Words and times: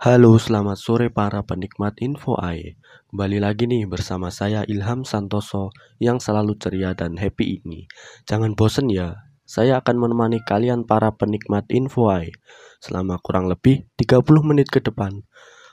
Halo, 0.00 0.40
selamat 0.40 0.80
sore 0.80 1.12
para 1.12 1.44
penikmat 1.44 2.00
Info 2.00 2.32
AE. 2.40 2.80
Kembali 3.12 3.36
lagi 3.36 3.68
nih 3.68 3.84
bersama 3.84 4.32
saya 4.32 4.64
Ilham 4.64 5.04
Santoso 5.04 5.76
yang 6.00 6.16
selalu 6.16 6.56
ceria 6.56 6.96
dan 6.96 7.20
happy 7.20 7.60
ini. 7.60 7.84
Jangan 8.24 8.56
bosen 8.56 8.88
ya, 8.88 9.28
saya 9.44 9.76
akan 9.84 10.00
menemani 10.00 10.40
kalian 10.40 10.88
para 10.88 11.12
penikmat 11.12 11.68
Info 11.68 12.08
AE 12.08 12.32
selama 12.80 13.20
kurang 13.20 13.52
lebih 13.52 13.92
30 14.00 14.24
menit 14.40 14.72
ke 14.72 14.80
depan. 14.80 15.20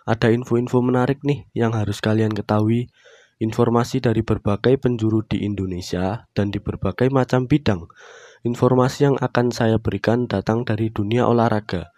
Ada 0.04 0.36
info-info 0.36 0.84
menarik 0.84 1.24
nih 1.24 1.48
yang 1.56 1.72
harus 1.72 2.04
kalian 2.04 2.36
ketahui, 2.36 2.92
informasi 3.40 4.04
dari 4.04 4.28
berbagai 4.28 4.76
penjuru 4.76 5.24
di 5.24 5.48
Indonesia 5.48 6.28
dan 6.36 6.52
di 6.52 6.60
berbagai 6.60 7.08
macam 7.16 7.48
bidang. 7.48 7.88
Informasi 8.44 9.08
yang 9.08 9.16
akan 9.24 9.56
saya 9.56 9.80
berikan 9.80 10.28
datang 10.28 10.68
dari 10.68 10.92
dunia 10.92 11.24
olahraga 11.32 11.96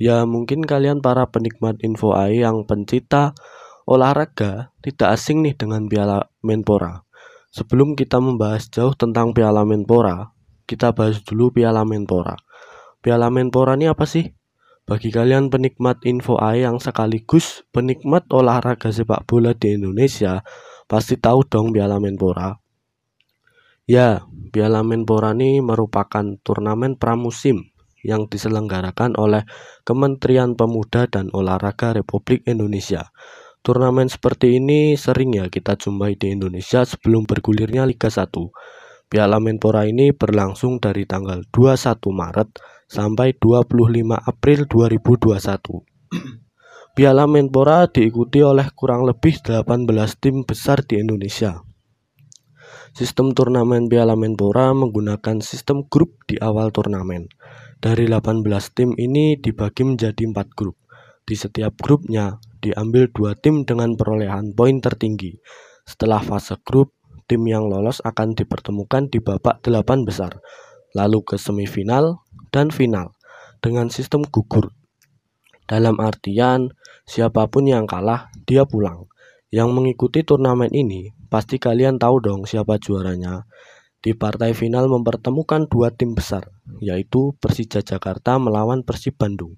Ya 0.00 0.24
mungkin 0.24 0.64
kalian 0.64 1.04
para 1.04 1.28
penikmat 1.28 1.76
info 1.84 2.16
AI 2.16 2.40
yang 2.40 2.64
pencipta 2.64 3.36
olahraga 3.84 4.72
tidak 4.80 5.12
asing 5.12 5.44
nih 5.44 5.52
dengan 5.52 5.92
Piala 5.92 6.24
Menpora. 6.40 7.04
Sebelum 7.52 7.92
kita 7.92 8.16
membahas 8.16 8.72
jauh 8.72 8.96
tentang 8.96 9.36
Piala 9.36 9.60
Menpora, 9.68 10.32
kita 10.64 10.96
bahas 10.96 11.20
dulu 11.20 11.52
Piala 11.52 11.84
Menpora. 11.84 12.32
Piala 13.04 13.28
Menpora 13.28 13.76
ini 13.76 13.92
apa 13.92 14.08
sih? 14.08 14.24
Bagi 14.88 15.12
kalian 15.12 15.52
penikmat 15.52 16.00
info 16.08 16.40
AI 16.40 16.64
yang 16.64 16.80
sekaligus 16.80 17.68
penikmat 17.68 18.24
olahraga 18.32 18.88
sepak 18.88 19.28
bola 19.28 19.52
di 19.52 19.76
Indonesia, 19.76 20.40
pasti 20.88 21.20
tahu 21.20 21.44
dong 21.44 21.76
Piala 21.76 22.00
Menpora. 22.00 22.56
Ya, 23.84 24.24
Piala 24.48 24.80
Menpora 24.80 25.36
ini 25.36 25.60
merupakan 25.60 26.24
turnamen 26.40 26.96
pramusim 26.96 27.68
yang 28.06 28.28
diselenggarakan 28.28 29.16
oleh 29.16 29.44
Kementerian 29.82 30.54
Pemuda 30.54 31.08
dan 31.08 31.28
Olahraga 31.32 31.96
Republik 31.96 32.44
Indonesia. 32.44 33.12
Turnamen 33.60 34.08
seperti 34.08 34.56
ini 34.56 34.96
sering 34.96 35.36
ya 35.36 35.52
kita 35.52 35.76
jumpai 35.76 36.16
di 36.16 36.32
Indonesia 36.32 36.80
sebelum 36.80 37.28
bergulirnya 37.28 37.84
Liga 37.84 38.08
1. 38.08 38.32
Piala 39.10 39.36
Menpora 39.36 39.84
ini 39.84 40.16
berlangsung 40.16 40.80
dari 40.80 41.04
tanggal 41.04 41.44
21 41.52 41.98
Maret 42.08 42.48
sampai 42.88 43.36
25 43.36 44.16
April 44.16 44.60
2021. 44.64 45.82
Piala 46.96 47.26
Menpora 47.28 47.90
diikuti 47.90 48.40
oleh 48.40 48.70
kurang 48.72 49.04
lebih 49.04 49.42
18 49.44 49.68
tim 50.16 50.46
besar 50.46 50.80
di 50.86 51.02
Indonesia. 51.02 51.60
Sistem 52.90 53.30
turnamen 53.30 53.86
Piala 53.86 54.18
Menpora 54.18 54.74
menggunakan 54.74 55.38
sistem 55.38 55.86
grup 55.86 56.26
di 56.26 56.34
awal 56.42 56.74
turnamen. 56.74 57.30
Dari 57.80 58.04
18 58.04 58.44
tim 58.76 58.92
ini 59.00 59.40
dibagi 59.40 59.88
menjadi 59.88 60.20
4 60.20 60.52
grup. 60.52 60.76
Di 61.24 61.32
setiap 61.32 61.80
grupnya 61.80 62.36
diambil 62.60 63.08
dua 63.08 63.32
tim 63.32 63.64
dengan 63.64 63.96
perolehan 63.96 64.52
poin 64.52 64.84
tertinggi. 64.84 65.40
Setelah 65.88 66.20
fase 66.20 66.60
grup, 66.60 66.92
tim 67.24 67.40
yang 67.48 67.72
lolos 67.72 68.04
akan 68.04 68.36
dipertemukan 68.36 69.08
di 69.08 69.24
babak 69.24 69.64
delapan 69.64 70.04
besar, 70.04 70.44
lalu 70.92 71.24
ke 71.24 71.40
semifinal 71.40 72.20
dan 72.52 72.68
final 72.68 73.16
dengan 73.64 73.88
sistem 73.88 74.28
gugur. 74.28 74.76
Dalam 75.64 75.96
artian, 76.04 76.76
siapa 77.08 77.48
pun 77.48 77.64
yang 77.64 77.88
kalah, 77.88 78.28
dia 78.44 78.68
pulang. 78.68 79.08
Yang 79.48 79.68
mengikuti 79.72 80.20
turnamen 80.20 80.70
ini 80.70 81.16
Pasti 81.30 81.62
kalian 81.62 81.94
tahu 82.02 82.18
dong 82.18 82.42
siapa 82.42 82.82
juaranya. 82.82 83.46
Di 84.00 84.16
partai 84.16 84.56
final 84.56 84.88
mempertemukan 84.88 85.68
dua 85.68 85.92
tim 85.92 86.16
besar, 86.16 86.48
yaitu 86.80 87.36
Persija 87.36 87.84
Jakarta 87.84 88.40
melawan 88.40 88.80
Persib 88.80 89.20
Bandung. 89.20 89.52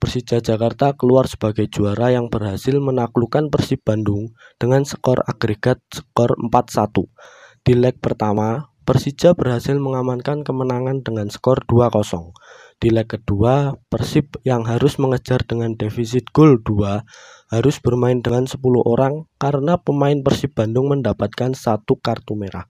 Persija 0.00 0.40
Jakarta 0.40 0.96
keluar 0.96 1.28
sebagai 1.28 1.68
juara 1.68 2.08
yang 2.08 2.32
berhasil 2.32 2.72
menaklukkan 2.80 3.52
Persib 3.52 3.84
Bandung 3.84 4.32
dengan 4.56 4.88
skor 4.88 5.20
agregat 5.28 5.84
skor 5.92 6.32
4-1. 6.40 7.12
Di 7.60 7.76
leg 7.76 8.00
pertama, 8.00 8.72
Persija 8.88 9.36
berhasil 9.36 9.76
mengamankan 9.76 10.48
kemenangan 10.48 11.04
dengan 11.04 11.28
skor 11.28 11.64
2-0. 11.68 12.32
Di 12.80 12.88
leg 12.88 13.04
kedua, 13.04 13.76
Persib 13.92 14.40
yang 14.48 14.64
harus 14.64 14.96
mengejar 14.96 15.44
dengan 15.44 15.76
defisit 15.76 16.28
gol 16.32 16.56
2 16.60 17.04
harus 17.52 17.76
bermain 17.84 18.20
dengan 18.20 18.48
10 18.48 18.60
orang 18.84 19.28
karena 19.36 19.76
pemain 19.76 20.20
Persib 20.24 20.56
Bandung 20.56 20.88
mendapatkan 20.88 21.52
satu 21.52 22.00
kartu 22.00 22.32
merah. 22.32 22.64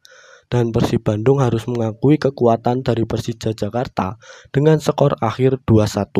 Dan 0.54 0.70
Persib 0.70 1.02
Bandung 1.02 1.42
harus 1.42 1.66
mengakui 1.66 2.14
kekuatan 2.14 2.86
dari 2.86 3.02
Persija 3.02 3.58
Jakarta 3.58 4.22
dengan 4.54 4.78
skor 4.78 5.18
akhir 5.18 5.66
2-1. 5.66 6.14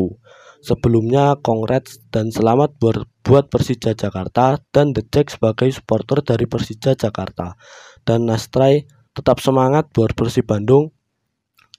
Sebelumnya, 0.59 1.39
congrats 1.39 2.03
dan 2.11 2.35
selamat 2.35 2.75
buat 3.23 3.47
Persija 3.47 3.95
Jakarta 3.95 4.59
dan 4.75 4.91
The 4.91 5.07
Jack 5.07 5.39
sebagai 5.39 5.71
supporter 5.71 6.19
dari 6.19 6.51
Persija 6.51 6.99
Jakarta. 6.99 7.55
Dan 8.03 8.27
Nastrai 8.27 8.83
tetap 9.15 9.39
semangat 9.39 9.95
buat 9.95 10.11
Persib 10.11 10.51
Bandung 10.51 10.91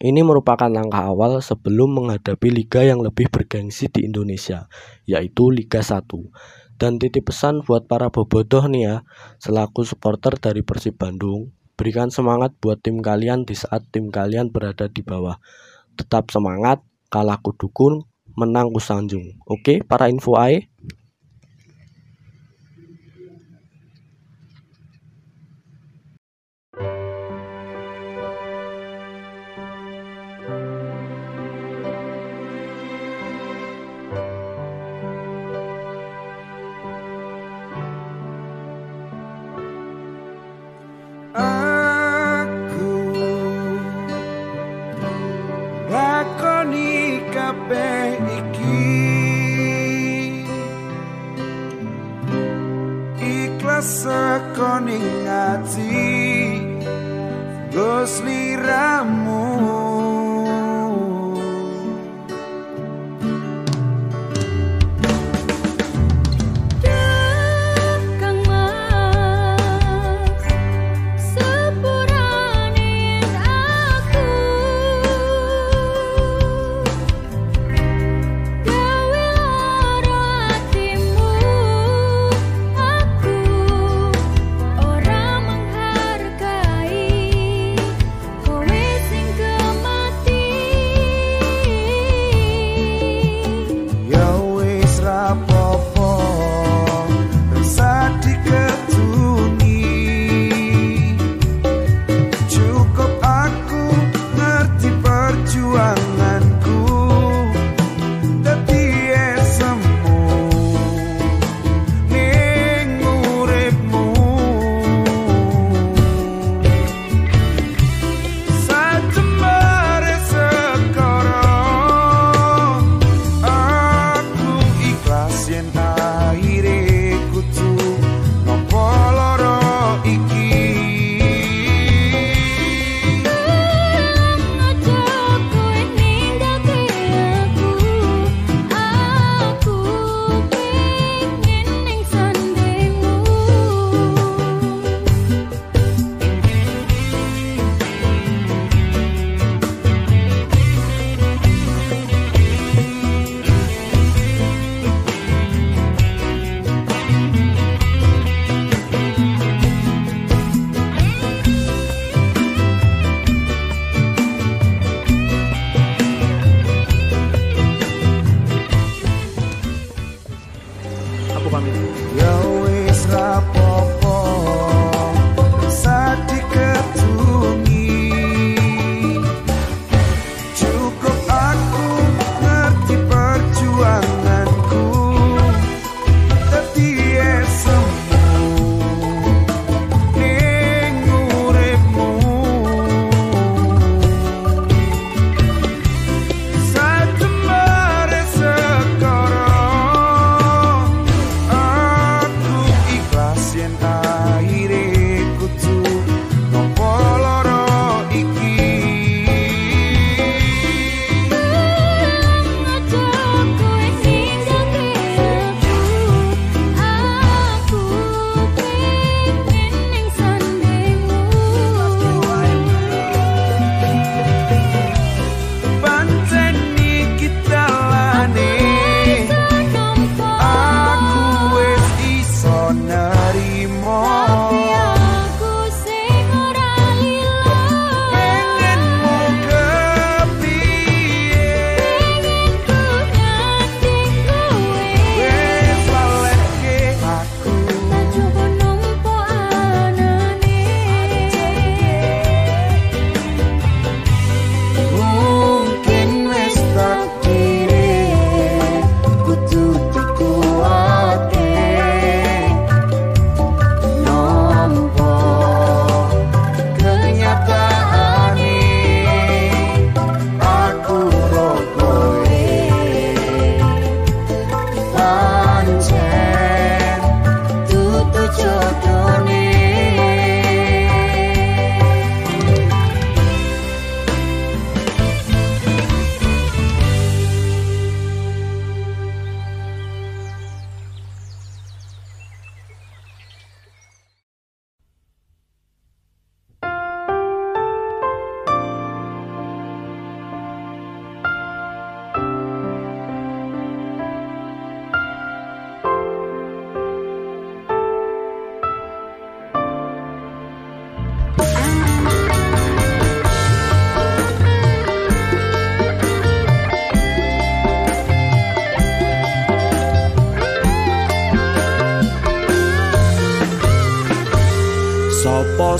ini 0.00 0.24
merupakan 0.24 0.72
langkah 0.72 1.12
awal 1.12 1.44
sebelum 1.44 1.92
menghadapi 1.92 2.48
liga 2.48 2.84
yang 2.84 3.04
lebih 3.04 3.28
bergengsi 3.28 3.92
di 3.92 4.08
Indonesia, 4.08 4.68
yaitu 5.04 5.52
Liga 5.52 5.84
1. 5.84 6.08
Dan 6.76 7.00
titip 7.00 7.32
pesan 7.32 7.64
buat 7.64 7.88
para 7.88 8.12
bobotoh 8.12 8.64
nih 8.68 8.82
ya, 8.84 8.96
selaku 9.40 9.88
supporter 9.88 10.36
dari 10.36 10.60
Persib 10.60 11.00
Bandung, 11.00 11.55
berikan 11.76 12.08
semangat 12.08 12.56
buat 12.58 12.80
tim 12.80 13.04
kalian 13.04 13.44
di 13.44 13.52
saat 13.52 13.84
tim 13.92 14.08
kalian 14.08 14.48
berada 14.48 14.88
di 14.88 15.04
bawah. 15.04 15.36
Tetap 15.96 16.32
semangat, 16.32 16.80
kalah 17.12 17.38
kudukun, 17.40 18.04
menang 18.36 18.72
kusanjung. 18.72 19.36
Oke, 19.44 19.84
para 19.84 20.08
info 20.08 20.36
AE, 20.36 20.68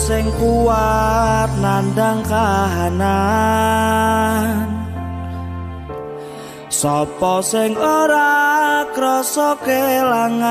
sing 0.06 0.30
kuat 0.38 1.50
nandang 1.58 2.22
kahanan. 2.22 3.26
Sopo 6.70 7.42
sing 7.42 7.74
ora 7.74 8.86
krasa 8.94 9.58
kelangan? 9.66 10.46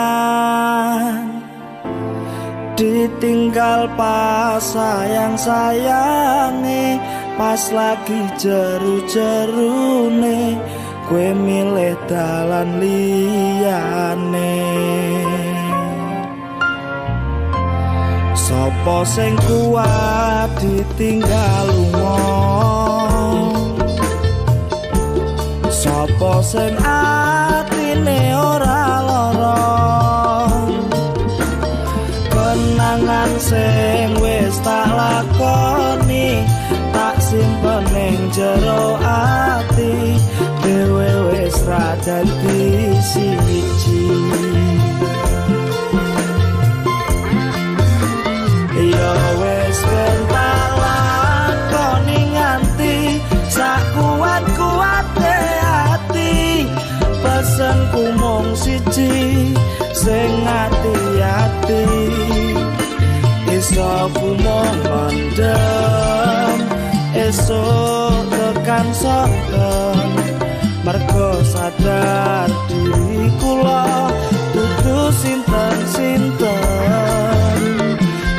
Ditinggal 2.76 3.88
pas 3.96 4.60
sayang-sayange 4.60 7.00
Pas 7.40 7.72
lagi 7.72 8.20
jeru-jerune 8.36 10.60
Kue 11.08 11.32
milih 11.32 11.96
dalan 12.12 12.84
liyane 12.84 14.60
Sopo 18.46 19.02
sing 19.02 19.34
kuat 19.50 20.54
ditinggal 20.62 21.66
lunga? 21.74 22.22
Sopo 25.74 26.46
sing 26.46 26.78
atine 26.78 28.38
ora 28.38 29.02
lara? 29.02 29.66
Kenangan 32.30 33.34
sing 33.42 34.14
wis 34.22 34.62
tak 34.62 34.94
lakoni 34.94 36.46
Tak 36.94 37.18
simpen 37.18 37.82
ning 37.98 38.30
jero 38.30 39.02
ku 63.76 64.32
mung 64.40 64.80
mandem 64.88 66.64
esok 67.12 68.24
tekan 68.32 68.88
soken 68.96 70.16
mergo 70.88 71.44
sadar 71.44 72.48
diri 72.72 73.28
kula 73.36 74.08
dudu 74.56 75.12
sinten-sinten. 75.20 77.60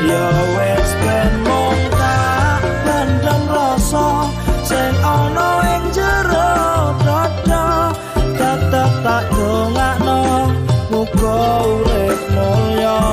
Ya 0.08 0.28
wis 0.56 0.90
ben 1.04 1.32
mung 1.44 1.84
tak 1.92 2.64
pendem 2.88 3.42
rasa 3.52 4.32
sing 4.64 4.96
ana 5.04 5.52
ing 5.76 5.84
jero 5.92 6.96
dada 7.04 7.92
tetep 8.40 8.90
tak 9.04 9.28
dongakno 9.36 10.48
muga 10.88 11.60
urip 11.60 12.20
mulya. 12.32 13.04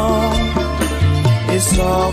Iso 1.53 2.09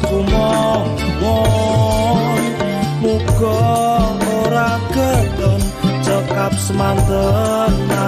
ngap 6.41 6.57
semanten 6.57 8.00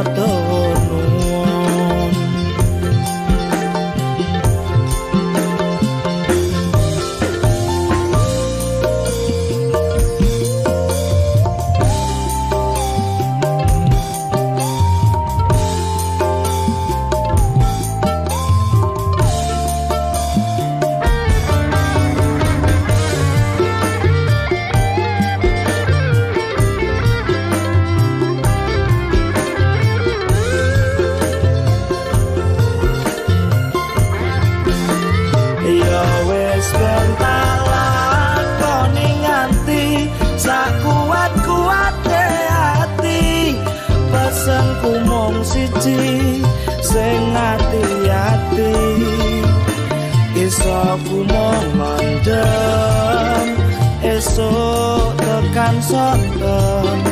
mandem 52.23 53.59
esok 54.07 55.19
tekan 55.19 55.77
soten 55.83 57.03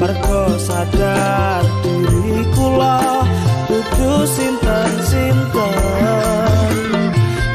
mergo 0.00 0.56
sadar 0.56 1.64
diri 1.84 2.48
kula 2.56 3.28
kudu 3.68 4.24
sinten-sinten 4.24 5.44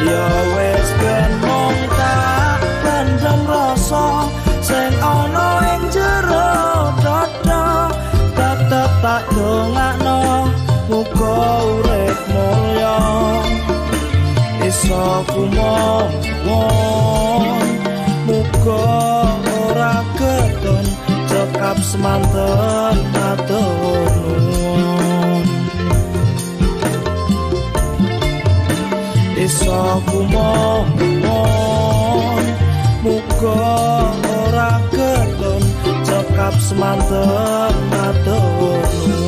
ya 0.05 0.27
wis 0.53 0.89
ben 1.01 1.31
mung 1.41 1.81
tak 1.97 2.61
pendem 2.85 3.41
rasa 3.49 4.29
sing 4.61 4.93
ana 5.01 5.49
ing 5.73 5.83
jero 5.89 6.93
dada 7.01 7.89
tetep 8.37 8.91
tak 9.01 9.23
dongakno 9.33 10.02
kumon 15.31 16.09
muga 18.27 18.85
ora 19.63 19.95
keton 20.17 20.85
cekap 21.29 21.77
semanten 21.89 22.97
nuwun 23.49 25.45
iso 29.45 29.81
kumon 30.07 30.85
muga 33.03 33.59
ora 34.39 34.71
keton 34.95 35.63
cekap 36.07 36.55
semanten 36.67 37.75
nuwun 38.25 39.22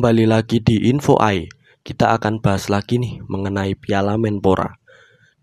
kembali 0.00 0.32
lagi 0.32 0.64
di 0.64 0.88
Info 0.88 1.20
AI. 1.20 1.44
Kita 1.84 2.16
akan 2.16 2.40
bahas 2.40 2.72
lagi 2.72 2.96
nih 2.96 3.20
mengenai 3.20 3.76
Piala 3.76 4.16
Menpora. 4.16 4.80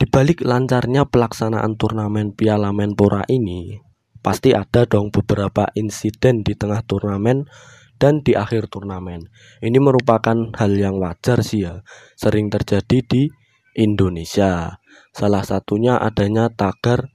Di 0.01 0.09
balik 0.09 0.41
lancarnya 0.41 1.05
pelaksanaan 1.05 1.77
turnamen 1.77 2.33
Piala 2.33 2.73
Menpora 2.73 3.21
ini, 3.29 3.77
pasti 4.25 4.57
ada 4.57 4.89
dong 4.89 5.13
beberapa 5.13 5.69
insiden 5.77 6.41
di 6.41 6.57
tengah 6.57 6.81
turnamen 6.89 7.45
dan 8.01 8.25
di 8.25 8.33
akhir 8.33 8.73
turnamen. 8.73 9.29
Ini 9.61 9.77
merupakan 9.77 10.49
hal 10.57 10.71
yang 10.73 10.97
wajar 10.97 11.45
sih 11.45 11.69
ya, 11.69 11.85
sering 12.17 12.49
terjadi 12.49 13.05
di 13.05 13.29
Indonesia. 13.77 14.81
Salah 15.13 15.45
satunya 15.45 16.01
adanya 16.01 16.49
tagar 16.49 17.13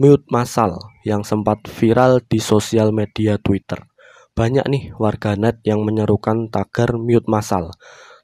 mute 0.00 0.24
massal 0.32 0.80
yang 1.04 1.20
sempat 1.20 1.68
viral 1.68 2.24
di 2.24 2.40
sosial 2.40 2.96
media 2.96 3.36
Twitter. 3.36 3.91
Banyak 4.32 4.64
nih 4.64 4.84
warganet 4.96 5.60
yang 5.60 5.84
menyerukan 5.84 6.48
tagar 6.48 6.96
mute 6.96 7.28
massal. 7.28 7.76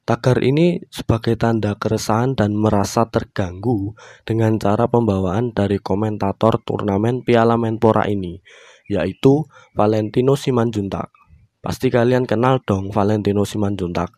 Tagar 0.08 0.40
ini 0.40 0.80
sebagai 0.88 1.36
tanda 1.36 1.76
keresahan 1.76 2.32
dan 2.32 2.56
merasa 2.56 3.04
terganggu 3.12 3.92
dengan 4.24 4.56
cara 4.56 4.88
pembawaan 4.88 5.52
dari 5.52 5.76
komentator 5.76 6.64
turnamen 6.64 7.20
Piala 7.20 7.60
Menpora 7.60 8.08
ini, 8.08 8.40
yaitu 8.88 9.44
Valentino 9.76 10.32
Simanjuntak. 10.32 11.12
Pasti 11.60 11.92
kalian 11.92 12.24
kenal 12.24 12.64
dong 12.64 12.88
Valentino 12.88 13.44
Simanjuntak. 13.44 14.08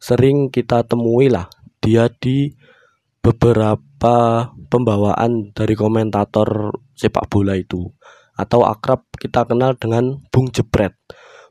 Sering 0.00 0.48
kita 0.48 0.88
temui 0.88 1.28
lah 1.28 1.52
dia 1.84 2.08
di 2.08 2.48
beberapa 3.20 4.48
pembawaan 4.72 5.52
dari 5.52 5.76
komentator 5.76 6.80
sepak 6.96 7.28
bola 7.28 7.60
itu 7.60 7.92
atau 8.36 8.66
akrab 8.66 9.06
kita 9.16 9.46
kenal 9.46 9.74
dengan 9.78 10.22
Bung 10.30 10.50
Jebret. 10.50 10.94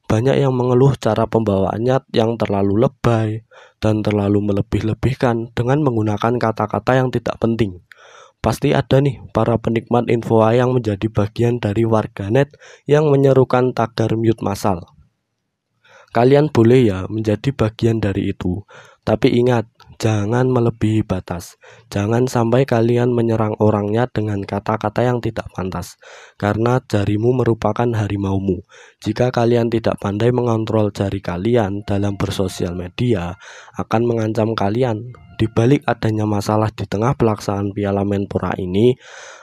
Banyak 0.10 0.42
yang 0.42 0.58
mengeluh 0.58 0.98
cara 0.98 1.30
pembawaannya 1.30 2.10
yang 2.18 2.34
terlalu 2.36 2.82
lebay 2.82 3.46
dan 3.78 4.02
terlalu 4.02 4.42
melebih-lebihkan 4.42 5.54
dengan 5.54 5.86
menggunakan 5.86 6.42
kata-kata 6.42 6.98
yang 6.98 7.14
tidak 7.14 7.38
penting. 7.38 7.86
Pasti 8.40 8.72
ada 8.72 9.04
nih 9.04 9.20
para 9.36 9.60
penikmat 9.60 10.08
info 10.08 10.42
yang 10.50 10.72
menjadi 10.72 11.12
bagian 11.12 11.60
dari 11.60 11.84
warganet 11.84 12.56
yang 12.88 13.12
menyerukan 13.12 13.76
tagar 13.76 14.16
mute 14.16 14.40
massal. 14.40 14.96
Kalian 16.10 16.50
boleh 16.50 16.90
ya 16.90 17.00
menjadi 17.06 17.54
bagian 17.54 18.02
dari 18.02 18.34
itu, 18.34 18.66
tapi 19.06 19.30
ingat, 19.30 19.70
jangan 20.00 20.48
melebihi 20.48 21.04
batas. 21.04 21.60
Jangan 21.92 22.26
sampai 22.26 22.64
kalian 22.64 23.12
menyerang 23.12 23.60
orangnya 23.60 24.08
dengan 24.08 24.40
kata-kata 24.42 25.04
yang 25.04 25.20
tidak 25.20 25.52
pantas, 25.52 26.00
karena 26.40 26.80
jarimu 26.80 27.36
merupakan 27.36 27.86
harimaumu. 27.86 28.64
Jika 29.04 29.30
kalian 29.30 29.68
tidak 29.68 30.00
pandai 30.00 30.32
mengontrol 30.32 30.96
jari 30.96 31.20
kalian 31.20 31.84
dalam 31.84 32.16
bersosial 32.16 32.74
media, 32.74 33.36
akan 33.76 34.02
mengancam 34.08 34.56
kalian. 34.56 35.12
Di 35.40 35.48
balik 35.48 35.88
adanya 35.88 36.28
masalah 36.28 36.68
di 36.72 36.84
tengah 36.84 37.16
pelaksanaan 37.16 37.72
Piala 37.72 38.04
Menpora 38.04 38.56
ini, 38.60 38.96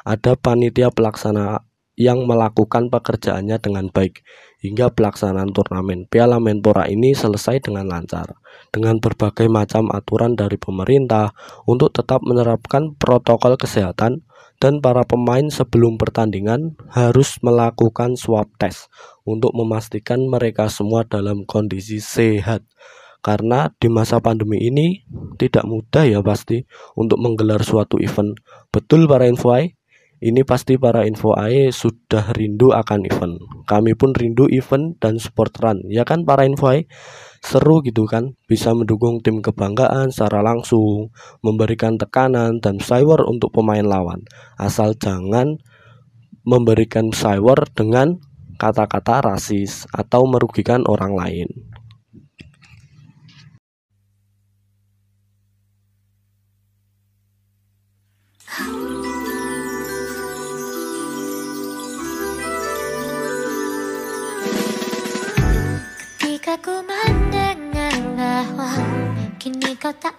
ada 0.05 0.37
panitia 0.37 0.93
pelaksana 0.93 1.61
yang 1.97 2.29
melakukan 2.29 2.93
pekerjaannya 2.93 3.57
dengan 3.57 3.89
baik 3.89 4.21
hingga 4.61 4.93
pelaksanaan 4.93 5.53
turnamen 5.53 6.05
Piala 6.09 6.37
Menpora 6.37 6.89
ini 6.89 7.17
selesai 7.17 7.65
dengan 7.65 7.89
lancar. 7.89 8.37
Dengan 8.73 9.01
berbagai 9.01 9.49
macam 9.49 9.89
aturan 9.93 10.37
dari 10.37 10.61
pemerintah 10.61 11.33
untuk 11.65 11.93
tetap 11.97 12.21
menerapkan 12.25 12.93
protokol 12.97 13.57
kesehatan 13.57 14.25
dan 14.57 14.81
para 14.81 15.05
pemain 15.05 15.45
sebelum 15.53 16.01
pertandingan 16.01 16.77
harus 16.89 17.37
melakukan 17.45 18.17
swab 18.17 18.49
test 18.57 18.89
untuk 19.29 19.53
memastikan 19.53 20.25
mereka 20.25 20.73
semua 20.73 21.05
dalam 21.05 21.45
kondisi 21.45 22.01
sehat. 22.01 22.65
Karena 23.21 23.75
di 23.83 23.91
masa 23.91 24.23
pandemi 24.23 24.63
ini 24.63 25.03
tidak 25.35 25.67
mudah 25.67 26.07
ya 26.07 26.23
pasti 26.23 26.63
untuk 26.95 27.19
menggelar 27.21 27.61
suatu 27.67 27.99
event. 27.99 28.39
Betul 28.71 29.11
para 29.11 29.27
infoai 29.27 29.76
ini 30.17 30.49
pasti 30.49 30.81
para 30.81 31.05
info 31.05 31.37
AE 31.37 31.69
sudah 31.69 32.33
rindu 32.33 32.73
akan 32.73 33.05
event. 33.05 33.37
Kami 33.69 33.93
pun 33.93 34.17
rindu 34.17 34.49
event 34.49 34.97
dan 34.97 35.21
sport 35.21 35.61
run. 35.61 35.85
Ya 35.93 36.09
kan 36.09 36.25
para 36.25 36.49
info 36.49 36.73
AE? 36.73 36.89
Seru 37.45 37.85
gitu 37.85 38.09
kan? 38.09 38.33
Bisa 38.49 38.73
mendukung 38.73 39.21
tim 39.21 39.45
kebanggaan 39.45 40.09
secara 40.09 40.41
langsung, 40.41 41.13
memberikan 41.45 42.01
tekanan 42.01 42.65
dan 42.65 42.81
cyber 42.81 43.29
untuk 43.29 43.53
pemain 43.53 43.85
lawan. 43.85 44.25
Asal 44.57 44.97
jangan 44.97 45.61
memberikan 46.49 47.13
cyber 47.13 47.69
dengan 47.77 48.17
kata-kata 48.57 49.21
rasis 49.21 49.85
atau 49.93 50.25
merugikan 50.25 50.81
orang 50.89 51.13
lain. 51.13 51.76
Các 69.93 70.16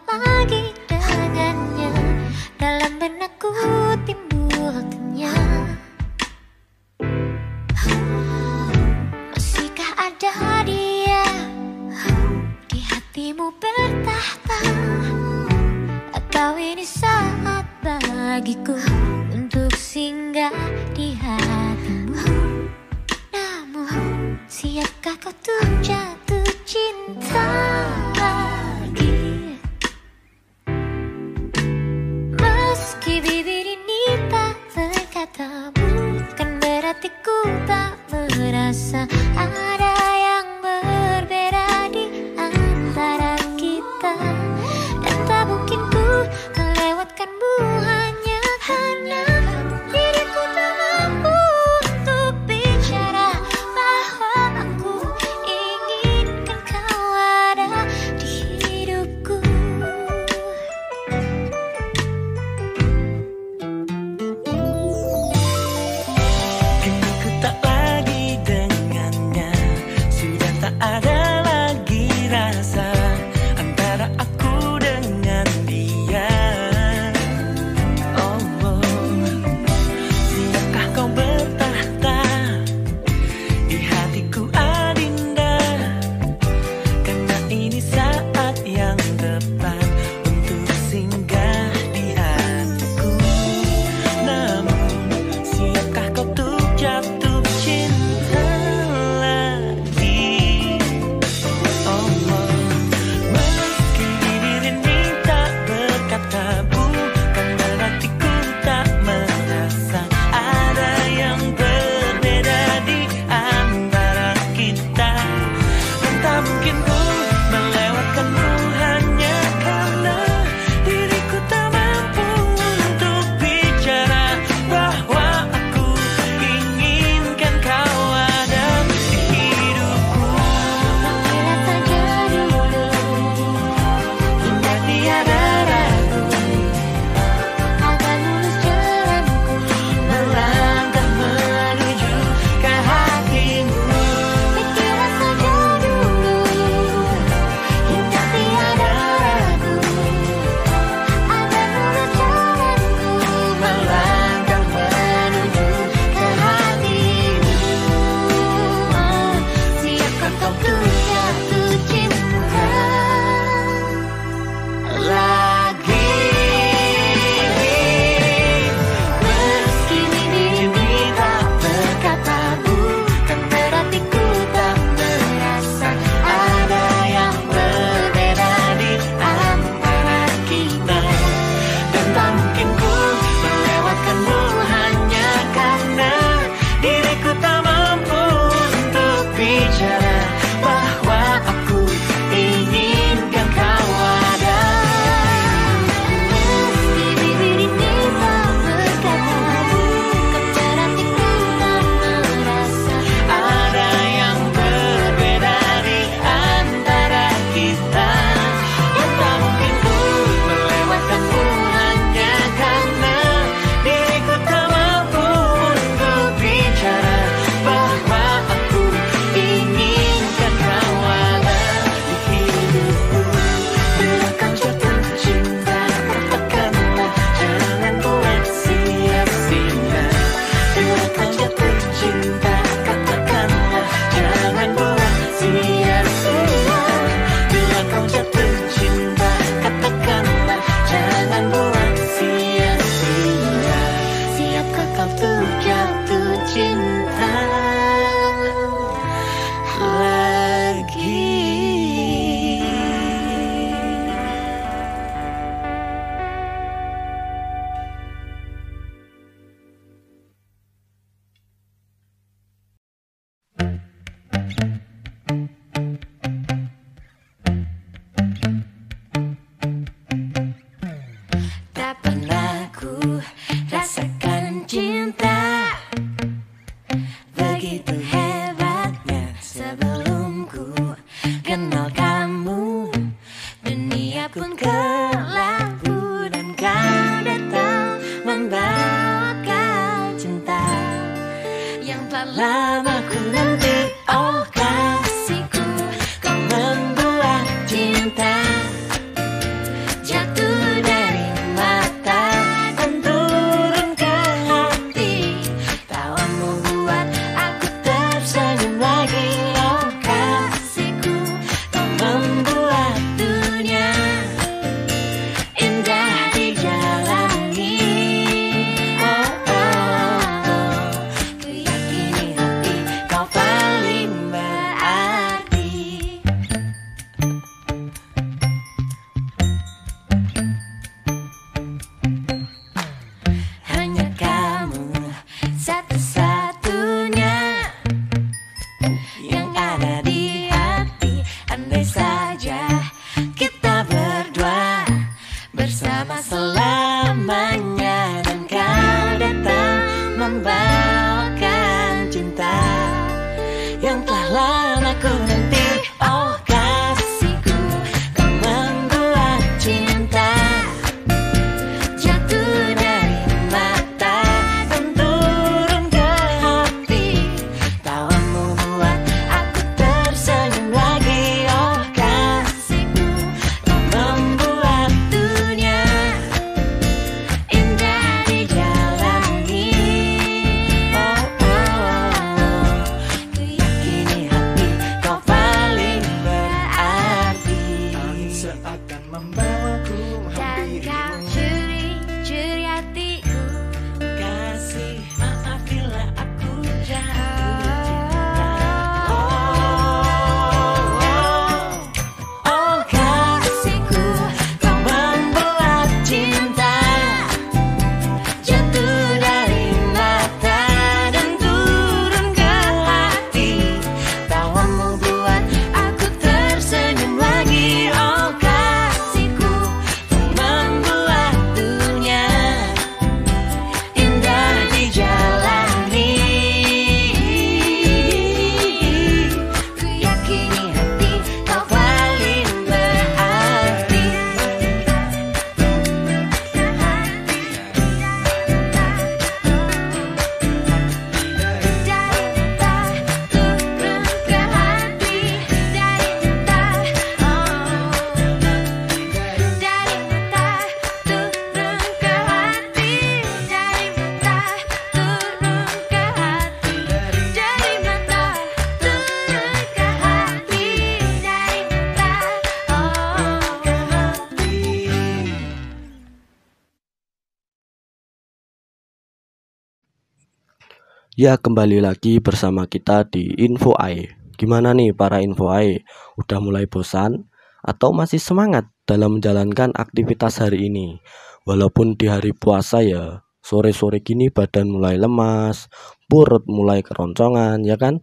Ya 471.18 471.34
kembali 471.34 471.82
lagi 471.82 472.22
bersama 472.22 472.70
kita 472.70 473.02
di 473.10 473.34
Info 473.42 473.74
AE 473.74 474.06
Gimana 474.38 474.70
nih 474.78 474.94
para 474.94 475.18
Info 475.18 475.50
AE? 475.50 475.82
Udah 476.14 476.38
mulai 476.38 476.70
bosan? 476.70 477.26
Atau 477.66 477.90
masih 477.90 478.22
semangat 478.22 478.70
dalam 478.86 479.18
menjalankan 479.18 479.74
aktivitas 479.74 480.38
hari 480.38 480.70
ini? 480.70 481.02
Walaupun 481.42 481.98
di 481.98 482.06
hari 482.06 482.38
puasa 482.38 482.86
ya 482.86 483.26
Sore-sore 483.42 484.06
gini 484.06 484.30
badan 484.30 484.70
mulai 484.70 485.02
lemas 485.02 485.74
Perut 486.06 486.46
mulai 486.46 486.86
keroncongan 486.86 487.66
ya 487.66 487.82
kan? 487.82 487.98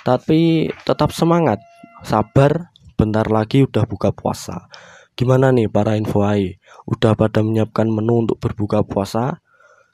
Tapi 0.00 0.72
tetap 0.88 1.12
semangat 1.12 1.60
Sabar 2.00 2.72
Bentar 2.96 3.28
lagi 3.28 3.68
udah 3.68 3.84
buka 3.84 4.08
puasa 4.16 4.72
Gimana 5.20 5.52
nih 5.52 5.68
para 5.68 6.00
Info 6.00 6.24
AE? 6.24 6.56
Udah 6.88 7.12
pada 7.12 7.44
menyiapkan 7.44 7.92
menu 7.92 8.24
untuk 8.24 8.40
berbuka 8.40 8.80
puasa? 8.88 9.43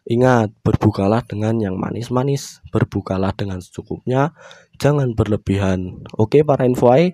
Ingat, 0.08 0.56
berbukalah 0.64 1.26
dengan 1.28 1.60
yang 1.60 1.76
manis-manis, 1.76 2.64
berbukalah 2.72 3.36
dengan 3.36 3.60
secukupnya, 3.60 4.32
jangan 4.80 5.12
berlebihan. 5.12 6.00
Oke 6.16 6.40
para 6.40 6.64
infoai? 6.64 7.12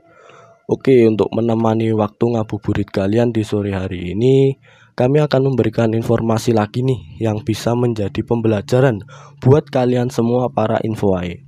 Oke, 0.67 1.07
untuk 1.07 1.31
menemani 1.31 1.95
waktu 1.95 2.25
ngabuburit 2.35 2.91
kalian 2.91 3.31
di 3.31 3.47
sore 3.47 3.71
hari 3.71 4.19
ini, 4.19 4.59
kami 4.99 5.23
akan 5.23 5.53
memberikan 5.53 5.95
informasi 5.95 6.51
lagi 6.57 6.83
nih 6.83 7.23
yang 7.23 7.45
bisa 7.47 7.77
menjadi 7.79 8.25
pembelajaran 8.27 9.05
buat 9.39 9.71
kalian 9.71 10.11
semua 10.11 10.51
para 10.51 10.83
infoai. 10.83 11.47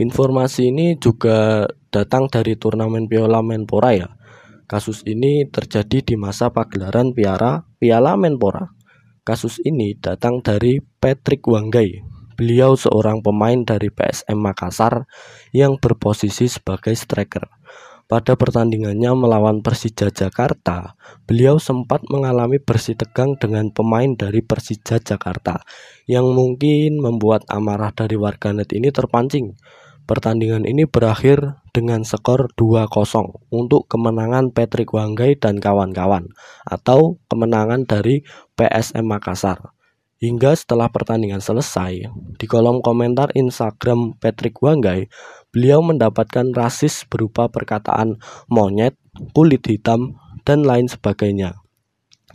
Informasi 0.00 0.72
ini 0.72 0.96
juga 0.96 1.68
datang 1.92 2.32
dari 2.32 2.56
turnamen 2.56 3.04
Piala 3.12 3.44
Menpora 3.44 3.92
ya. 3.92 4.08
Kasus 4.64 5.04
ini 5.04 5.44
terjadi 5.52 6.00
di 6.00 6.14
masa 6.16 6.48
pagelaran 6.48 7.12
Piala 7.12 7.68
Piala 7.76 8.16
Menpora. 8.16 8.72
Kasus 9.22 9.62
ini 9.62 9.94
datang 9.94 10.42
dari 10.42 10.82
Patrick 10.82 11.46
Wanggai. 11.46 12.02
Beliau 12.34 12.74
seorang 12.74 13.22
pemain 13.22 13.54
dari 13.62 13.86
PSM 13.86 14.34
Makassar 14.34 15.06
yang 15.54 15.78
berposisi 15.78 16.50
sebagai 16.50 16.90
striker. 16.98 17.46
Pada 18.10 18.34
pertandingannya 18.34 19.14
melawan 19.14 19.62
Persija 19.62 20.10
Jakarta, 20.10 20.98
beliau 21.22 21.62
sempat 21.62 22.02
mengalami 22.10 22.58
bersih 22.58 22.98
tegang 22.98 23.38
dengan 23.38 23.70
pemain 23.70 24.10
dari 24.10 24.42
Persija 24.42 24.98
Jakarta 24.98 25.62
yang 26.10 26.26
mungkin 26.34 26.98
membuat 26.98 27.46
amarah 27.46 27.94
dari 27.94 28.18
warganet 28.18 28.74
ini 28.74 28.90
terpancing. 28.90 29.54
Pertandingan 30.02 30.66
ini 30.66 30.84
berakhir 30.84 31.62
dengan 31.70 32.02
skor 32.02 32.50
2-0 32.58 32.90
untuk 33.54 33.86
kemenangan 33.86 34.50
Patrick 34.50 34.90
Wanggai 34.90 35.38
dan 35.38 35.62
kawan-kawan 35.62 36.26
atau 36.66 37.22
kemenangan 37.30 37.86
dari 37.86 38.26
PSM 38.58 39.06
Makassar. 39.06 39.72
Hingga 40.22 40.54
setelah 40.54 40.86
pertandingan 40.86 41.42
selesai, 41.42 42.06
di 42.38 42.46
kolom 42.46 42.78
komentar 42.78 43.34
Instagram 43.34 44.14
Patrick 44.22 44.58
Wanggai, 44.62 45.10
beliau 45.50 45.82
mendapatkan 45.82 46.54
rasis 46.54 47.02
berupa 47.10 47.50
perkataan 47.50 48.22
monyet, 48.46 48.94
kulit 49.34 49.66
hitam, 49.66 50.14
dan 50.46 50.62
lain 50.62 50.86
sebagainya 50.86 51.62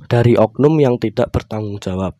dari 0.06 0.38
oknum 0.38 0.78
yang 0.78 1.02
tidak 1.02 1.34
bertanggung 1.34 1.82
jawab. 1.82 2.14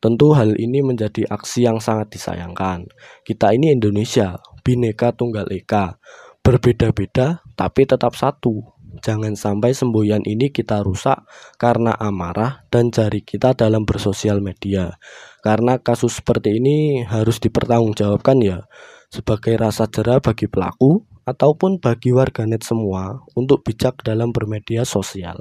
Tentu 0.00 0.32
hal 0.32 0.56
ini 0.56 0.80
menjadi 0.80 1.28
aksi 1.28 1.68
yang 1.68 1.76
sangat 1.76 2.08
disayangkan. 2.16 2.88
Kita 3.20 3.52
ini 3.52 3.76
Indonesia, 3.76 4.40
bineka 4.60 5.12
tunggal 5.16 5.48
ika, 5.50 5.98
berbeda-beda 6.44 7.44
tapi 7.56 7.84
tetap 7.84 8.16
satu. 8.16 8.76
Jangan 9.00 9.38
sampai 9.38 9.70
semboyan 9.70 10.26
ini 10.26 10.50
kita 10.50 10.82
rusak 10.82 11.22
karena 11.56 11.94
amarah 11.94 12.66
dan 12.74 12.90
jari 12.90 13.22
kita 13.22 13.54
dalam 13.54 13.86
bersosial 13.86 14.42
media. 14.42 14.98
Karena 15.40 15.78
kasus 15.78 16.18
seperti 16.18 16.58
ini 16.58 17.06
harus 17.06 17.38
dipertanggungjawabkan 17.38 18.38
ya 18.42 18.66
sebagai 19.10 19.58
rasa 19.58 19.86
jerah 19.86 20.18
bagi 20.18 20.50
pelaku 20.50 21.06
ataupun 21.26 21.78
bagi 21.78 22.10
warganet 22.10 22.66
semua 22.66 23.22
untuk 23.38 23.62
bijak 23.62 24.02
dalam 24.02 24.34
bermedia 24.34 24.82
sosial. 24.82 25.38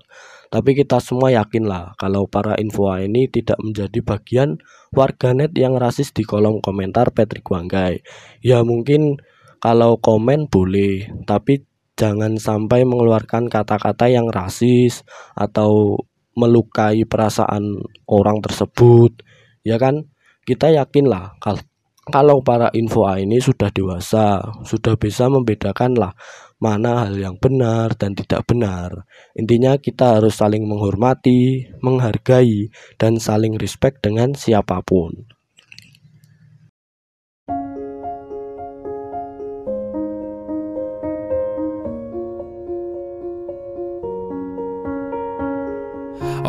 Tapi 0.50 0.74
kita 0.74 0.98
semua 0.98 1.30
yakinlah 1.30 1.94
kalau 2.02 2.26
para 2.26 2.58
info 2.58 2.90
ini 2.98 3.30
tidak 3.30 3.62
menjadi 3.62 4.02
bagian 4.02 4.50
warganet 4.90 5.54
yang 5.54 5.78
rasis 5.78 6.10
di 6.10 6.26
kolom 6.26 6.58
komentar 6.58 7.14
Patrick 7.14 7.46
Wanggai. 7.46 8.02
Ya 8.42 8.66
mungkin 8.66 9.22
kalau 9.62 10.02
komen 10.02 10.50
boleh, 10.50 11.06
tapi 11.30 11.70
jangan 11.94 12.42
sampai 12.42 12.82
mengeluarkan 12.82 13.46
kata-kata 13.46 14.10
yang 14.10 14.26
rasis 14.34 15.06
atau 15.38 16.02
melukai 16.34 17.06
perasaan 17.06 17.86
orang 18.10 18.42
tersebut. 18.42 19.22
Ya 19.62 19.78
kan? 19.78 20.10
Kita 20.50 20.74
yakinlah 20.74 21.38
kalau 21.38 21.62
kalau 22.10 22.42
para 22.42 22.74
info 22.74 23.06
ini 23.14 23.38
sudah 23.38 23.70
dewasa, 23.70 24.42
sudah 24.66 24.98
bisa 24.98 25.30
membedakan 25.30 25.94
lah 25.94 26.14
mana 26.60 27.08
hal 27.08 27.16
yang 27.16 27.36
benar 27.40 27.96
dan 27.96 28.14
tidak 28.14 28.44
benar. 28.44 29.08
Intinya 29.38 29.80
kita 29.80 30.20
harus 30.20 30.36
saling 30.36 30.68
menghormati, 30.68 31.72
menghargai, 31.80 32.70
dan 33.00 33.18
saling 33.18 33.56
respect 33.56 34.04
dengan 34.04 34.36
siapa 34.36 34.84
pun. 34.84 35.30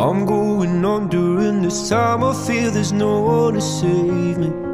I'm 0.01 0.25
going 0.25 0.83
on 0.83 1.13
during 1.13 1.61
this 1.61 1.89
time. 1.89 2.23
I 2.23 2.33
feel 2.33 2.71
there's 2.71 2.91
no 2.91 3.21
one 3.21 3.53
to 3.53 3.61
save 3.61 4.39
me. 4.39 4.70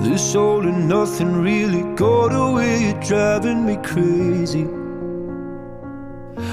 This 0.00 0.34
all 0.34 0.66
and 0.66 0.88
nothing 0.88 1.42
really 1.42 1.82
got 1.96 2.32
away, 2.32 2.84
you're 2.84 3.00
driving 3.00 3.66
me 3.66 3.76
crazy. 3.82 4.66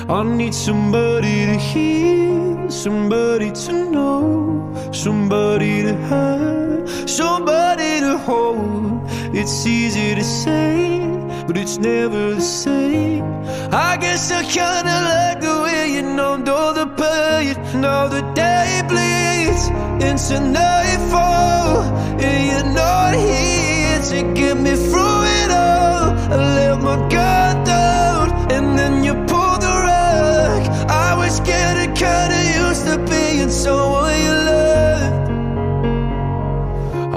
I 0.10 0.23
need 0.23 0.53
somebody 0.53 1.45
to 1.45 1.55
hear, 1.55 2.69
somebody 2.69 3.51
to 3.51 3.73
know, 3.89 4.91
somebody 4.91 5.84
to 5.84 5.95
have, 6.10 7.10
somebody 7.10 7.99
to 8.01 8.17
hold. 8.17 9.01
It's 9.34 9.65
easy 9.65 10.15
to 10.15 10.23
say, 10.23 10.99
but 11.47 11.58
it's 11.58 11.77
never 11.77 12.36
the 12.36 12.41
same. 12.41 13.25
I 13.71 13.97
guess 13.97 14.31
I 14.31 14.43
kinda 14.43 14.95
let 15.10 15.41
the 15.41 15.54
you 15.95 16.53
all 16.53 16.73
the 16.73 16.88
pain. 16.88 17.55
Now 17.81 18.08
the 18.08 18.21
day 18.34 18.81
bleeds 18.89 19.69
into 20.03 20.39
nightfall, 20.39 21.84
and 22.19 22.39
you're 22.49 22.73
not 22.73 23.13
here 23.13 24.01
to 24.12 24.34
get 24.34 24.58
me 24.58 24.75
through 24.75 25.21
it 25.39 25.51
all. 25.51 26.12
I 26.34 26.38
let 26.58 26.81
my 26.81 26.97
guard 27.08 27.65
down, 27.65 28.29
and 28.51 28.77
then 28.77 29.03
you 29.03 29.13
pulled 29.13 29.62
the 29.62 29.75
rug. 29.88 30.62
I 30.89 31.15
was 31.15 31.39
getting 31.41 31.93
kinda 31.93 32.39
used 32.65 32.86
to 32.88 32.97
being 33.10 33.49
someone 33.49 34.17
you 34.25 34.36
loved. 34.51 35.29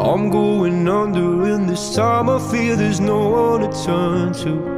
I'm 0.08 0.30
going 0.30 0.88
under, 0.88 1.44
and 1.52 1.68
this 1.68 1.94
time 1.96 2.30
I 2.30 2.38
feel 2.38 2.76
there's 2.76 3.00
no 3.00 3.20
one 3.28 3.60
to 3.62 3.84
turn 3.84 4.32
to. 4.44 4.77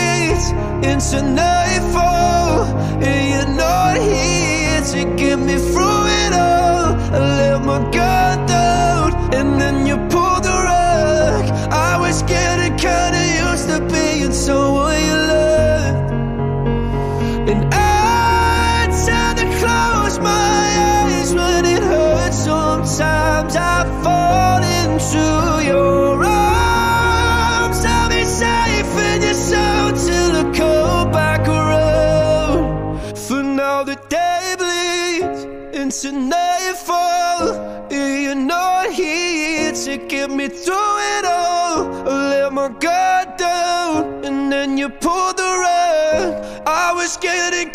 into 0.83 1.21
nightfall, 1.21 2.65
and 3.01 3.21
you're 3.31 3.55
not 3.55 3.97
here 3.97 4.81
to 4.93 5.15
get 5.15 5.37
me 5.37 5.57
through 5.57 6.05
it 6.21 6.33
all. 6.33 6.95
I 7.13 7.19
let 7.37 7.63
my 7.63 7.79
guard 7.91 8.47
down, 8.47 9.13
and 9.33 9.59
then 9.61 9.85
you 9.85 9.97
pulled 10.09 10.43
the 10.43 10.57
rug. 10.69 11.45
I 11.71 11.97
was 11.99 12.23
getting 12.23 12.75
kinda 12.77 13.21
used 13.45 13.67
to 13.69 13.79
being 13.93 14.33
someone 14.33 15.10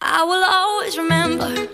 I 0.00 0.22
will 0.22 0.44
always 0.44 0.96
remember 0.96 1.66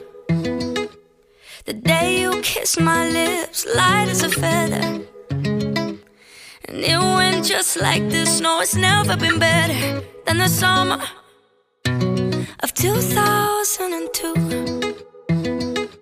the 1.67 1.75
day 1.75 2.23
you 2.23 2.41
kissed 2.43 2.81
my 2.81 3.07
lips, 3.09 3.67
light 3.75 4.09
as 4.09 4.23
a 4.23 4.31
feather. 4.31 5.03
And 5.31 6.01
it 6.83 6.99
went 6.99 7.45
just 7.45 7.77
like 7.77 8.09
this. 8.09 8.41
No, 8.41 8.61
it's 8.61 8.75
never 8.75 9.15
been 9.17 9.39
better 9.39 10.03
than 10.27 10.39
the 10.39 10.49
summer 10.49 11.03
of 12.61 12.73
2002. 12.73 14.35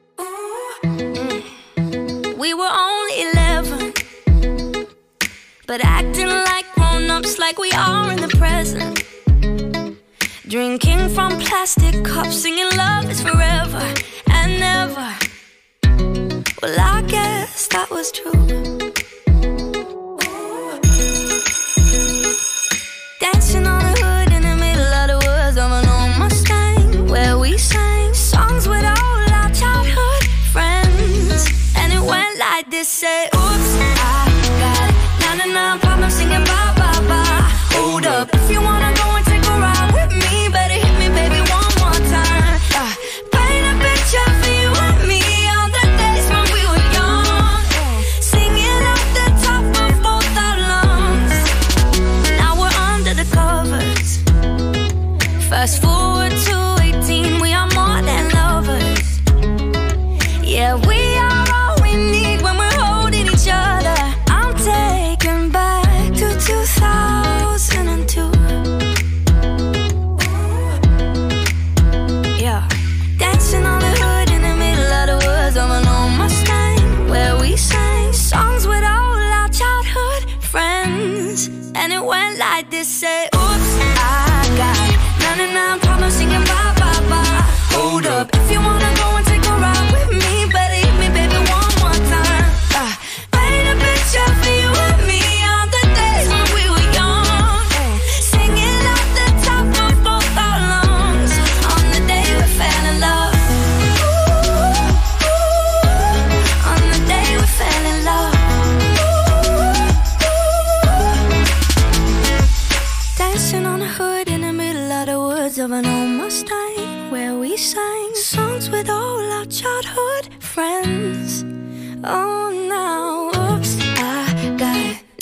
Mm. 0.07 2.39
We 2.39 2.55
were 2.55 2.71
only 2.71 3.23
11, 3.33 3.95
but 5.67 5.85
acting 5.85 6.29
like 6.29 6.73
grown 6.75 7.11
ups, 7.11 7.41
like 7.41 7.59
we 7.59 7.73
are 7.73 8.13
in 8.13 8.21
the 8.21 8.29
present. 8.29 9.03
Drinking 10.53 11.09
from 11.09 11.39
plastic 11.41 12.05
cups, 12.05 12.43
singing 12.43 12.69
love 12.77 13.09
is 13.11 13.23
forever 13.23 13.95
and 14.27 14.61
never. 14.61 15.17
Well, 16.61 16.79
I 16.79 17.01
guess 17.09 17.69
that 17.69 17.89
was 17.91 18.13
true. 18.13 18.33
Dancing 23.19 23.67
on 23.67 23.83
the 23.83 23.95
hood 24.03 24.31
in 24.31 24.43
the 24.43 24.57
middle 24.61 24.93
of 24.93 25.09
the 25.09 25.27
woods 25.27 25.57
of 25.57 25.73
an 25.73 25.89
old 25.89 26.19
Mustang, 26.19 27.09
where 27.09 27.39
we 27.39 27.57
sang 27.57 28.13
songs 28.13 28.69
with 28.69 28.85
all 28.85 29.33
our 29.33 29.51
childhood 29.55 30.25
friends. 30.53 31.49
And 31.79 31.95
it 31.95 32.03
went 32.03 32.39
like 32.39 32.71
this: 32.71 32.89
say, 32.91 33.31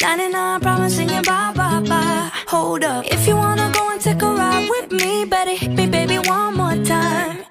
99 0.02 0.60
problems 0.60 0.96
singing 0.96 1.22
bye 1.22 1.52
bye 1.54 1.80
bye. 1.86 2.30
Hold 2.46 2.84
up, 2.84 3.04
if 3.06 3.26
you 3.28 3.36
wanna 3.36 3.70
go 3.72 3.90
and 3.90 4.00
take 4.00 4.22
a 4.22 4.26
ride 4.26 4.68
with 4.68 4.92
me, 4.92 5.24
better 5.26 5.54
hit 5.54 5.70
me, 5.72 5.86
baby, 5.86 6.18
one 6.18 6.56
more 6.56 6.76
time. 6.84 7.44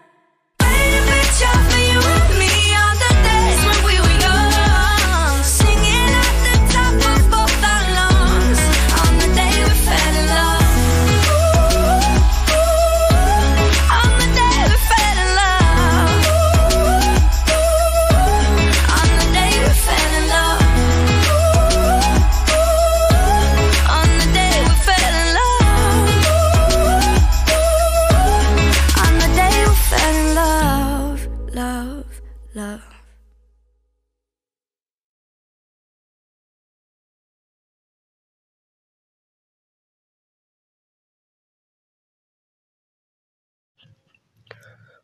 Picture 0.58 1.69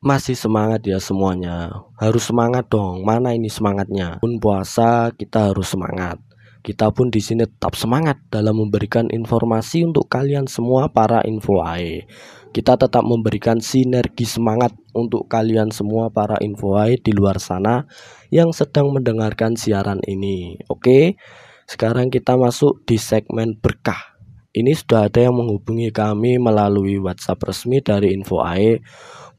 Masih 0.06 0.38
semangat 0.38 0.86
ya 0.86 1.02
semuanya. 1.02 1.82
Harus 1.98 2.30
semangat 2.30 2.70
dong. 2.70 3.02
Mana 3.02 3.34
ini 3.34 3.50
semangatnya? 3.50 4.22
Pun 4.22 4.38
puasa 4.38 5.10
kita 5.10 5.50
harus 5.50 5.74
semangat. 5.74 6.22
Kita 6.62 6.94
pun 6.94 7.10
di 7.10 7.18
sini 7.18 7.50
tetap 7.50 7.74
semangat 7.74 8.22
dalam 8.30 8.62
memberikan 8.62 9.10
informasi 9.10 9.82
untuk 9.82 10.06
kalian 10.06 10.46
semua 10.46 10.94
para 10.94 11.26
info 11.26 11.58
AE. 11.58 12.06
Kita 12.54 12.78
tetap 12.78 13.02
memberikan 13.02 13.58
sinergi 13.58 14.30
semangat 14.30 14.78
untuk 14.94 15.26
kalian 15.26 15.74
semua 15.74 16.14
para 16.14 16.38
info 16.38 16.78
AE 16.78 17.02
di 17.02 17.10
luar 17.10 17.42
sana 17.42 17.90
yang 18.30 18.54
sedang 18.54 18.94
mendengarkan 18.94 19.58
siaran 19.58 20.06
ini. 20.06 20.62
Oke. 20.70 21.18
Sekarang 21.66 22.14
kita 22.14 22.38
masuk 22.38 22.86
di 22.86 23.02
segmen 23.02 23.58
berkah. 23.58 24.14
Ini 24.56 24.72
sudah 24.72 25.12
ada 25.12 25.20
yang 25.20 25.36
menghubungi 25.36 25.92
kami 25.92 26.40
melalui 26.40 26.96
WhatsApp 26.96 27.44
resmi 27.44 27.84
dari 27.84 28.16
Info 28.16 28.40
AE 28.40 28.80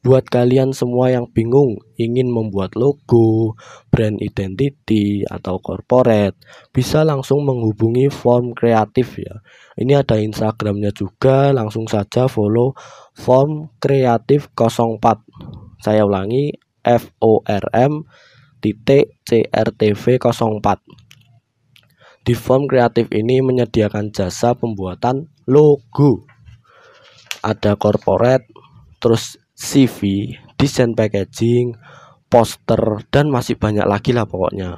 Buat 0.07 0.31
kalian 0.31 0.71
semua 0.71 1.11
yang 1.11 1.27
bingung 1.35 1.83
ingin 1.99 2.31
membuat 2.31 2.79
logo, 2.79 3.59
brand 3.91 4.23
identity, 4.23 5.27
atau 5.27 5.59
corporate, 5.59 6.39
bisa 6.71 7.03
langsung 7.03 7.43
menghubungi 7.43 8.07
form 8.07 8.55
kreatif 8.55 9.19
ya. 9.19 9.43
Ini 9.75 10.07
ada 10.07 10.15
Instagramnya 10.23 10.95
juga, 10.95 11.51
langsung 11.51 11.91
saja 11.91 12.31
follow 12.31 12.79
form 13.19 13.75
kreatif 13.83 14.47
04. 14.55 15.83
Saya 15.83 16.07
ulangi 16.07 16.55
F 16.87 17.11
O 17.19 17.43
R 17.43 17.67
M 17.75 18.07
titik 18.63 19.19
CRTV 19.27 20.23
04. 20.23 20.87
Di 22.23 22.39
form 22.39 22.71
kreatif 22.71 23.11
ini 23.11 23.43
menyediakan 23.43 24.15
jasa 24.15 24.55
pembuatan 24.55 25.35
logo. 25.51 26.23
Ada 27.43 27.75
corporate, 27.75 28.47
terus 29.03 29.35
CV, 29.57 30.31
desain 30.61 30.93
packaging, 30.93 31.81
poster, 32.29 33.01
dan 33.09 33.33
masih 33.33 33.57
banyak 33.57 33.89
lagi 33.89 34.13
lah 34.13 34.29
pokoknya. 34.29 34.77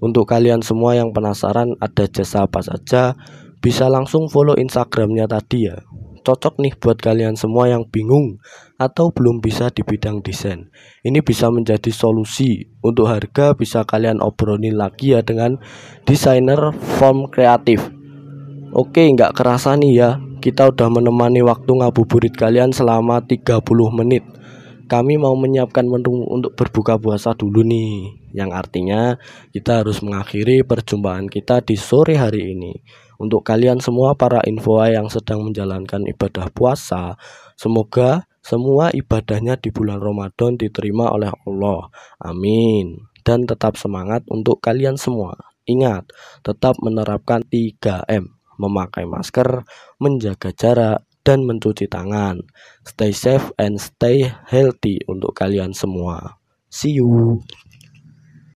Untuk 0.00 0.30
kalian 0.30 0.62
semua 0.64 0.96
yang 0.96 1.12
penasaran 1.12 1.76
ada 1.82 2.08
jasa 2.08 2.46
apa 2.46 2.64
saja, 2.64 3.18
bisa 3.60 3.90
langsung 3.92 4.30
follow 4.32 4.56
Instagramnya 4.56 5.28
tadi 5.28 5.68
ya. 5.68 5.76
Cocok 6.20 6.60
nih 6.60 6.76
buat 6.76 7.00
kalian 7.00 7.36
semua 7.36 7.68
yang 7.68 7.84
bingung 7.88 8.40
atau 8.76 9.12
belum 9.12 9.40
bisa 9.40 9.72
di 9.72 9.84
bidang 9.84 10.24
desain. 10.24 10.68
Ini 11.04 11.20
bisa 11.24 11.48
menjadi 11.48 11.88
solusi. 11.92 12.70
Untuk 12.80 13.08
harga 13.08 13.56
bisa 13.56 13.84
kalian 13.84 14.20
obrolin 14.24 14.76
lagi 14.76 15.16
ya 15.16 15.24
dengan 15.24 15.60
desainer 16.04 16.72
form 17.00 17.28
kreatif. 17.28 17.88
Oke, 18.72 19.04
nggak 19.10 19.32
kerasa 19.32 19.76
nih 19.76 19.92
ya. 19.96 20.29
Kita 20.40 20.72
udah 20.72 20.88
menemani 20.88 21.44
waktu 21.44 21.68
ngabuburit 21.68 22.32
kalian 22.32 22.72
selama 22.72 23.20
30 23.20 23.60
menit. 23.92 24.24
Kami 24.88 25.20
mau 25.20 25.36
menyiapkan 25.36 25.84
menu 25.84 26.24
untuk 26.32 26.56
berbuka 26.56 26.96
puasa 26.96 27.36
dulu 27.36 27.60
nih. 27.60 28.16
Yang 28.32 28.50
artinya 28.56 29.20
kita 29.52 29.84
harus 29.84 30.00
mengakhiri 30.00 30.64
perjumpaan 30.64 31.28
kita 31.28 31.60
di 31.60 31.76
sore 31.76 32.16
hari 32.16 32.56
ini. 32.56 32.72
Untuk 33.20 33.44
kalian 33.44 33.84
semua 33.84 34.16
para 34.16 34.40
infoa 34.48 34.88
yang 34.88 35.12
sedang 35.12 35.44
menjalankan 35.44 36.08
ibadah 36.08 36.48
puasa, 36.56 37.20
semoga 37.60 38.24
semua 38.40 38.88
ibadahnya 38.96 39.60
di 39.60 39.68
bulan 39.68 40.00
Ramadan 40.00 40.56
diterima 40.56 41.12
oleh 41.12 41.28
Allah. 41.44 41.92
Amin. 42.16 42.96
Dan 43.20 43.44
tetap 43.44 43.76
semangat 43.76 44.24
untuk 44.32 44.64
kalian 44.64 44.96
semua. 44.96 45.36
Ingat, 45.68 46.08
tetap 46.40 46.80
menerapkan 46.80 47.44
3M 47.44 48.39
memakai 48.60 49.08
masker, 49.08 49.64
menjaga 49.96 50.52
jarak, 50.52 51.08
dan 51.24 51.44
mencuci 51.48 51.88
tangan. 51.88 52.44
Stay 52.84 53.12
safe 53.12 53.52
and 53.56 53.80
stay 53.80 54.28
healthy 54.48 55.00
untuk 55.08 55.36
kalian 55.36 55.72
semua. 55.72 56.36
See 56.68 57.00
you. 57.00 57.40